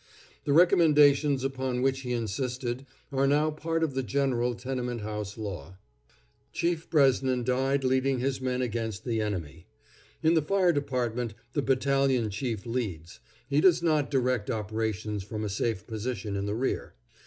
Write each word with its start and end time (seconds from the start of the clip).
The 0.45 0.51
recommendations 0.53 1.43
upon 1.43 1.83
which 1.83 1.99
he 1.99 2.11
insisted 2.11 2.87
are 3.11 3.27
now 3.27 3.51
part 3.51 3.83
of 3.83 3.93
the 3.93 4.01
general 4.01 4.55
tenement 4.55 5.01
house 5.01 5.37
law. 5.37 5.77
Chief 6.51 6.89
Bresnan 6.89 7.43
died 7.43 7.83
leading 7.83 8.17
his 8.17 8.41
men 8.41 8.63
against 8.63 9.05
the 9.05 9.21
enemy. 9.21 9.67
In 10.23 10.33
the 10.33 10.41
Fire 10.41 10.73
Department 10.73 11.35
the 11.53 11.61
battalion 11.61 12.31
chief 12.31 12.65
leads; 12.65 13.19
he 13.47 13.61
does 13.61 13.83
not 13.83 14.09
direct 14.09 14.49
operations 14.49 15.21
from 15.21 15.43
a 15.43 15.49
safe 15.49 15.85
position 15.85 16.35
in 16.35 16.47
the 16.47 16.55
rear. 16.55 16.95